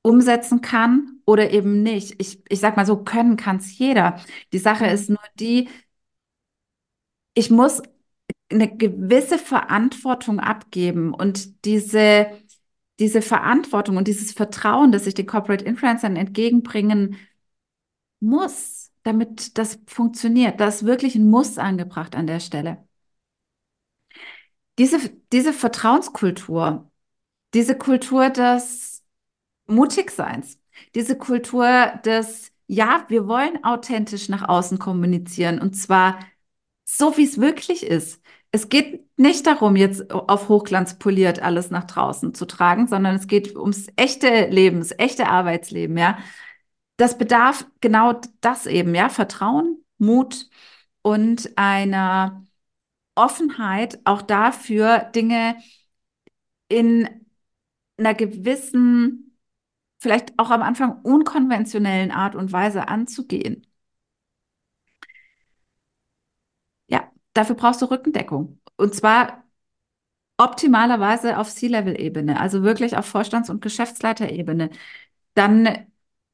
[0.03, 2.15] umsetzen kann oder eben nicht.
[2.21, 4.21] Ich, ich sag mal so, können kann es jeder.
[4.53, 5.69] Die Sache ist nur die,
[7.35, 7.83] ich muss
[8.51, 12.29] eine gewisse Verantwortung abgeben und diese,
[12.99, 17.17] diese Verantwortung und dieses Vertrauen, das ich den Corporate Influencern entgegenbringen
[18.21, 20.61] muss, damit das funktioniert.
[20.61, 22.87] Da ist wirklich ein Muss angebracht an der Stelle.
[24.79, 24.99] Diese,
[25.33, 26.91] diese Vertrauenskultur,
[27.55, 29.05] diese Kultur des
[29.67, 30.61] Mutigseins,
[30.95, 31.67] diese Kultur
[32.05, 36.21] des, ja, wir wollen authentisch nach außen kommunizieren und zwar
[36.85, 38.23] so, wie es wirklich ist.
[38.57, 43.27] Es geht nicht darum, jetzt auf Hochglanz poliert alles nach draußen zu tragen, sondern es
[43.27, 46.17] geht ums echte Leben, das echte Arbeitsleben, ja.
[46.97, 50.49] Das bedarf genau das eben, ja, Vertrauen, Mut
[51.03, 52.47] und einer
[53.15, 55.57] Offenheit auch dafür, Dinge
[56.69, 57.09] in
[57.99, 59.37] einer gewissen,
[59.99, 63.67] vielleicht auch am Anfang unkonventionellen Art und Weise anzugehen.
[66.89, 68.61] Ja, dafür brauchst du Rückendeckung.
[68.77, 69.45] Und zwar
[70.39, 74.71] optimalerweise auf C-Level-Ebene, also wirklich auf Vorstands- und Geschäftsleiterebene.
[75.35, 75.87] Dann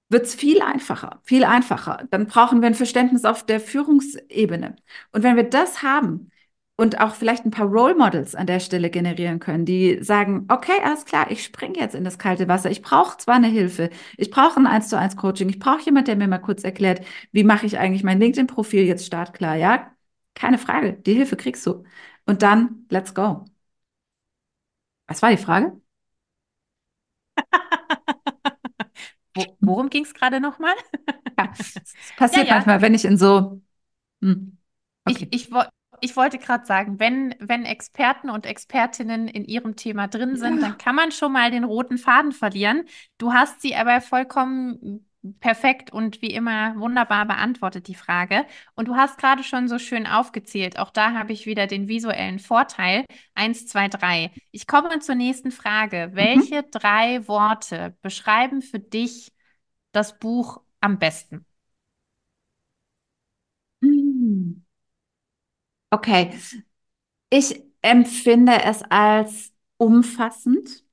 [0.09, 2.07] wird es viel einfacher, viel einfacher.
[2.11, 4.77] Dann brauchen wir ein Verständnis auf der Führungsebene.
[5.13, 6.31] Und wenn wir das haben
[6.77, 10.73] und auch vielleicht ein paar Role Models an der Stelle generieren können, die sagen, okay,
[10.85, 12.71] alles klar, ich springe jetzt in das kalte Wasser.
[12.71, 16.09] Ich brauche zwar eine Hilfe, ich brauche ein 1 zu 1 Coaching, ich brauche jemand,
[16.09, 19.92] der mir mal kurz erklärt, wie mache ich eigentlich mein LinkedIn-Profil jetzt startklar, ja?
[20.35, 21.85] Keine Frage, die Hilfe kriegst du.
[22.27, 23.45] Und dann, let's go.
[25.07, 25.81] Was war die Frage?
[29.61, 30.75] worum ging es gerade nochmal?
[31.39, 32.55] ja, das passiert ja, ja.
[32.55, 33.61] manchmal, wenn ich in so.
[34.23, 34.59] Hm.
[35.05, 35.29] Okay.
[35.31, 35.55] Ich, ich,
[36.01, 40.69] ich wollte gerade sagen, wenn, wenn Experten und Expertinnen in ihrem Thema drin sind, ja.
[40.69, 42.85] dann kann man schon mal den roten Faden verlieren.
[43.19, 45.07] Du hast sie aber vollkommen
[45.41, 48.45] perfekt und wie immer wunderbar beantwortet, die Frage.
[48.75, 50.79] Und du hast gerade schon so schön aufgezählt.
[50.79, 53.05] Auch da habe ich wieder den visuellen Vorteil.
[53.35, 54.33] Eins, zwei, drei.
[54.51, 56.09] Ich komme zur nächsten Frage.
[56.13, 56.17] Mhm.
[56.17, 59.33] Welche drei Worte beschreiben für dich
[59.93, 61.47] das Buch am besten?
[63.83, 64.63] Hm.
[65.91, 66.33] Okay.
[67.31, 70.85] Ich empfinde es als umfassend,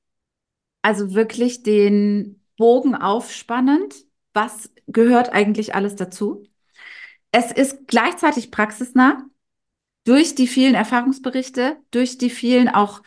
[0.82, 3.94] also wirklich den Bogen aufspannend
[4.32, 6.44] was gehört eigentlich alles dazu.
[7.32, 9.24] Es ist gleichzeitig praxisnah
[10.04, 13.02] durch die vielen Erfahrungsberichte, durch die vielen auch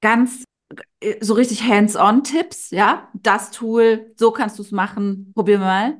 [0.00, 0.44] ganz
[1.00, 5.98] äh, so richtig hands-on-Tipps, ja, das Tool, so kannst du es machen, probier mal.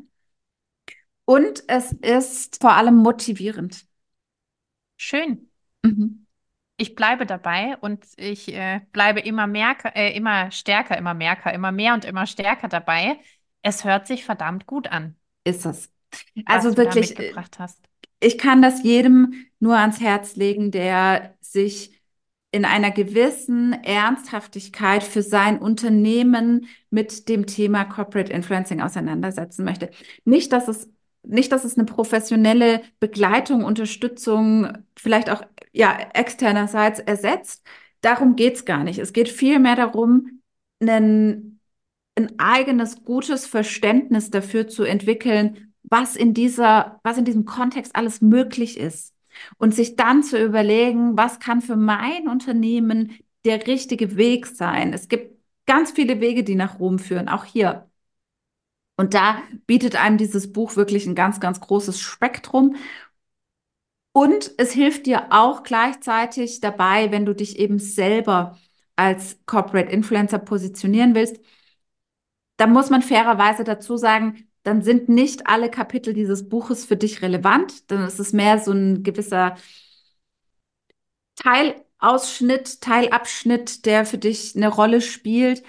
[1.24, 3.84] Und es ist vor allem motivierend.
[4.96, 5.50] Schön.
[5.82, 6.26] Mhm.
[6.78, 11.72] Ich bleibe dabei und ich äh, bleibe immer mehr, äh, immer stärker, immer mehr, immer
[11.72, 13.18] mehr und immer stärker dabei.
[13.62, 15.16] Es hört sich verdammt gut an.
[15.44, 15.90] Ist es.
[16.46, 17.14] Also wirklich,
[18.20, 21.98] ich kann das jedem nur ans Herz legen, der sich
[22.50, 29.90] in einer gewissen Ernsthaftigkeit für sein Unternehmen mit dem Thema Corporate Influencing auseinandersetzen möchte.
[30.24, 30.90] Nicht, dass es
[31.22, 35.42] nicht, dass es eine professionelle Begleitung, Unterstützung, vielleicht auch
[35.72, 37.66] ja externerseits ersetzt.
[38.00, 38.98] Darum geht es gar nicht.
[38.98, 40.40] Es geht vielmehr darum,
[40.80, 41.57] einen
[42.18, 48.20] ein eigenes gutes Verständnis dafür zu entwickeln, was in dieser, was in diesem Kontext alles
[48.20, 49.14] möglich ist.
[49.56, 54.92] Und sich dann zu überlegen, was kann für mein Unternehmen der richtige Weg sein.
[54.92, 57.88] Es gibt ganz viele Wege, die nach Rom führen, auch hier.
[58.96, 62.76] Und da bietet einem dieses Buch wirklich ein ganz, ganz großes Spektrum.
[64.12, 68.58] Und es hilft dir auch gleichzeitig dabei, wenn du dich eben selber
[68.96, 71.38] als Corporate Influencer positionieren willst,
[72.58, 77.22] da muss man fairerweise dazu sagen, dann sind nicht alle Kapitel dieses Buches für dich
[77.22, 77.90] relevant.
[77.90, 79.56] Dann ist es mehr so ein gewisser
[81.36, 85.62] Teilausschnitt, Teilabschnitt, der für dich eine Rolle spielt.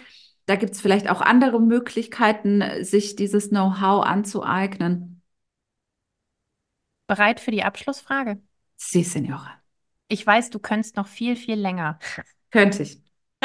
[0.48, 5.22] Da gibt es vielleicht auch andere Möglichkeiten, sich dieses Know-how anzueignen.
[7.06, 8.42] Bereit für die Abschlussfrage?
[8.78, 9.62] Sie, Signora.
[10.08, 12.00] Ich weiß, du könntest noch viel, viel länger.
[12.50, 13.00] Könnte ich.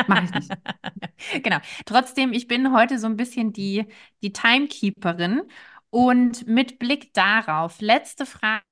[0.06, 0.52] Mache ich nicht.
[1.42, 1.58] genau.
[1.86, 3.86] Trotzdem, ich bin heute so ein bisschen die,
[4.22, 5.42] die Timekeeperin.
[5.90, 8.62] Und mit Blick darauf, letzte Frage,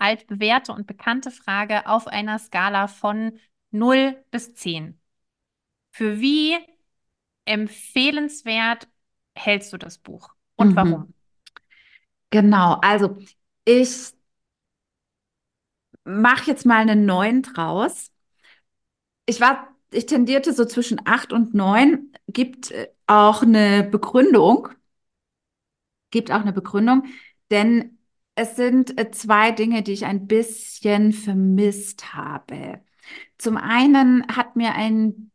[0.00, 3.38] altbewährte und bekannte Frage auf einer Skala von
[3.70, 5.00] 0 bis 10.
[5.90, 6.56] Für wie
[7.44, 8.88] empfehlenswert
[9.34, 10.76] hältst du das Buch und mhm.
[10.76, 11.14] warum?
[12.30, 13.18] Genau, also
[13.64, 14.12] ich
[16.04, 18.10] mache jetzt mal einen neuen draus.
[19.26, 24.68] Ich war ich tendierte so zwischen acht und neun, gibt äh, auch eine Begründung,
[26.10, 27.04] gibt auch eine Begründung,
[27.50, 27.98] denn
[28.34, 32.80] es sind äh, zwei Dinge, die ich ein bisschen vermisst habe.
[33.38, 35.30] Zum einen hat mir ein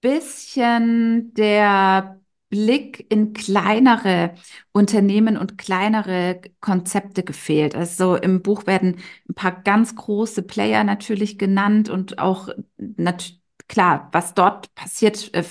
[0.00, 4.34] bisschen der Blick in kleinere
[4.72, 7.74] Unternehmen und kleinere Konzepte gefehlt.
[7.74, 8.96] Also im Buch werden
[9.28, 15.44] ein paar ganz große Player natürlich genannt und auch natürlich klar, was dort passiert, äh,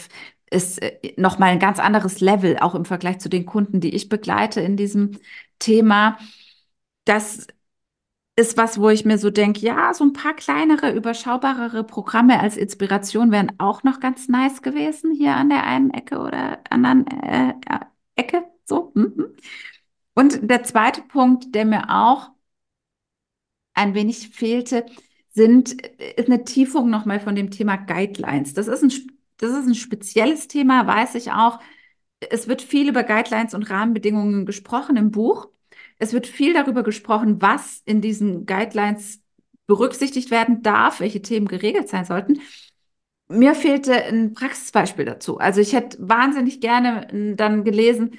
[0.50, 4.10] ist äh, nochmal ein ganz anderes Level, auch im Vergleich zu den Kunden, die ich
[4.10, 5.20] begleite in diesem
[5.60, 6.18] Thema.
[7.06, 7.48] Das
[8.36, 12.56] ist was, wo ich mir so denke, ja, so ein paar kleinere, überschaubarere Programme als
[12.56, 17.54] Inspiration wären auch noch ganz nice gewesen hier an der einen Ecke oder anderen äh,
[18.16, 18.44] Ecke.
[18.66, 18.92] So.
[18.96, 19.36] Mhm.
[20.14, 22.32] Und der zweite Punkt, der mir auch
[23.74, 24.86] ein wenig fehlte,
[25.38, 25.82] sind,
[26.18, 28.54] ist eine Tiefung nochmal von dem Thema Guidelines.
[28.54, 28.92] Das ist ein
[29.38, 31.60] das ist ein spezielles Thema, weiß ich auch.
[32.20, 35.50] Es wird viel über Guidelines und Rahmenbedingungen gesprochen im Buch.
[36.00, 39.22] Es wird viel darüber gesprochen, was in diesen Guidelines
[39.68, 42.40] berücksichtigt werden darf, welche Themen geregelt sein sollten.
[43.28, 45.38] Mir fehlte ein Praxisbeispiel dazu.
[45.38, 48.18] Also ich hätte wahnsinnig gerne dann gelesen,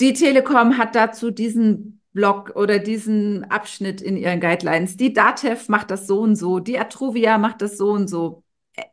[0.00, 4.96] die Telekom hat dazu diesen Block oder diesen Abschnitt in ihren Guidelines.
[4.96, 8.42] Die DATEV macht das so und so, die Atruvia macht das so und so.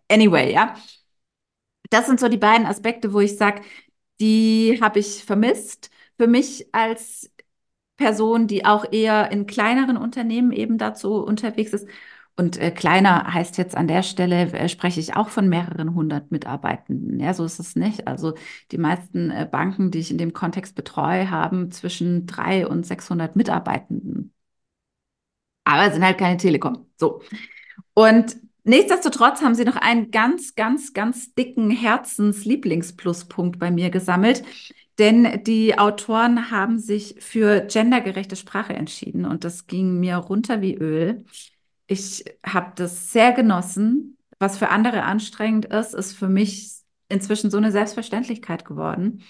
[0.10, 0.76] Anyway, ja.
[1.90, 3.62] Das sind so die beiden Aspekte, wo ich sage,
[4.20, 5.90] die habe ich vermisst.
[6.18, 7.32] Für mich als
[7.98, 11.88] Person, die auch eher in kleineren Unternehmen eben dazu unterwegs ist.
[12.38, 16.32] Und äh, kleiner heißt jetzt an der Stelle, äh, spreche ich auch von mehreren hundert
[16.32, 17.20] Mitarbeitenden.
[17.20, 18.08] Ja, so ist es nicht.
[18.08, 18.34] Also
[18.72, 23.36] die meisten äh, Banken, die ich in dem Kontext betreue, haben zwischen drei und 600
[23.38, 24.34] Mitarbeitenden.
[25.64, 26.86] Aber sind halt keine Telekom.
[26.98, 27.22] So.
[27.94, 34.44] Und nichtsdestotrotz haben sie noch einen ganz, ganz, ganz dicken Herzenslieblingspluspunkt bei mir gesammelt.
[35.00, 40.76] Denn die Autoren haben sich für gendergerechte Sprache entschieden und das ging mir runter wie
[40.76, 41.26] Öl.
[41.88, 44.18] Ich habe das sehr genossen.
[44.40, 46.72] Was für andere anstrengend ist, ist für mich
[47.08, 49.24] inzwischen so eine Selbstverständlichkeit geworden.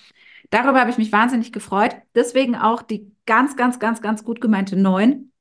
[0.49, 1.95] Darüber habe ich mich wahnsinnig gefreut.
[2.15, 5.31] Deswegen auch die ganz, ganz, ganz, ganz gut gemeinte neun.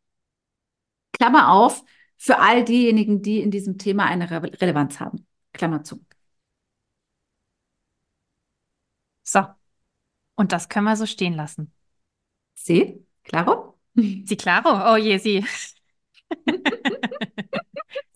[1.13, 1.85] Klammer auf,
[2.17, 5.27] für all diejenigen, die in diesem Thema eine Re Relevanz haben.
[5.53, 6.05] Klammer zu.
[9.23, 9.41] So,
[10.37, 11.73] und das können wir so stehen lassen.
[12.55, 13.79] Sie, Claro?
[13.97, 14.95] Sie, Claro?
[14.95, 15.45] Oh je, sie.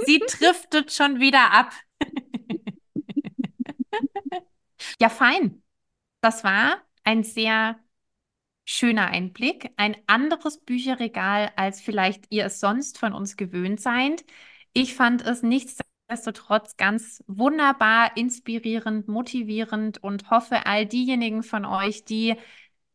[0.09, 1.71] sie driftet schon wieder ab.
[5.01, 5.63] ja, fein.
[6.23, 7.79] Das war ein sehr
[8.65, 14.25] schöner Einblick, ein anderes Bücherregal, als vielleicht ihr es sonst von uns gewöhnt seid.
[14.73, 22.35] Ich fand es nichtsdestotrotz ganz wunderbar, inspirierend, motivierend und hoffe, all diejenigen von euch, die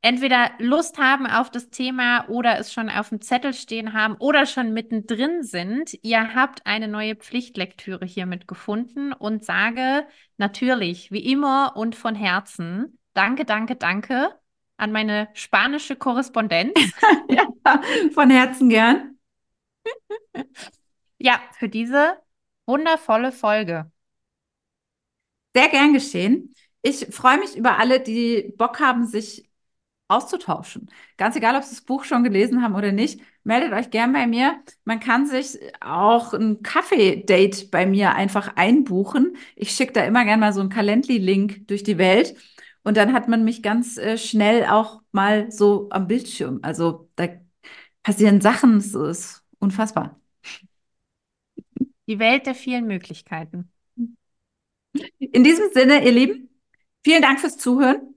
[0.03, 4.45] entweder Lust haben auf das Thema oder es schon auf dem Zettel stehen haben oder
[4.45, 10.05] schon mittendrin sind, ihr habt eine neue Pflichtlektüre hiermit gefunden und sage
[10.37, 14.37] natürlich, wie immer und von Herzen, danke, danke, danke
[14.77, 16.73] an meine spanische Korrespondenz.
[17.29, 17.47] ja,
[18.13, 19.17] von Herzen gern.
[21.17, 22.17] ja, für diese
[22.65, 23.89] wundervolle Folge.
[25.55, 26.53] Sehr gern geschehen.
[26.81, 29.47] Ich freue mich über alle, die Bock haben, sich
[30.15, 30.89] auszutauschen.
[31.17, 34.27] Ganz egal, ob Sie das Buch schon gelesen haben oder nicht, meldet euch gern bei
[34.27, 34.55] mir.
[34.85, 39.35] Man kann sich auch ein Kaffee-Date bei mir einfach einbuchen.
[39.55, 42.35] Ich schicke da immer gern mal so einen Calendly-Link durch die Welt.
[42.83, 46.59] Und dann hat man mich ganz äh, schnell auch mal so am Bildschirm.
[46.61, 47.27] Also da
[48.03, 50.19] passieren Sachen, es ist unfassbar.
[52.07, 53.71] Die Welt der vielen Möglichkeiten.
[55.19, 56.49] In diesem Sinne, ihr Lieben,
[57.03, 58.12] vielen Dank fürs Zuhören.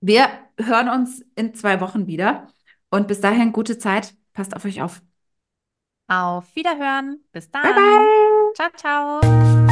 [0.00, 0.28] Wir
[0.58, 2.48] hören uns in zwei Wochen wieder.
[2.90, 4.14] Und bis dahin gute Zeit.
[4.32, 5.02] Passt auf euch auf.
[6.08, 7.24] Auf Wiederhören.
[7.32, 7.62] Bis dann.
[7.62, 8.52] Bye, bye.
[8.54, 9.69] Ciao, ciao.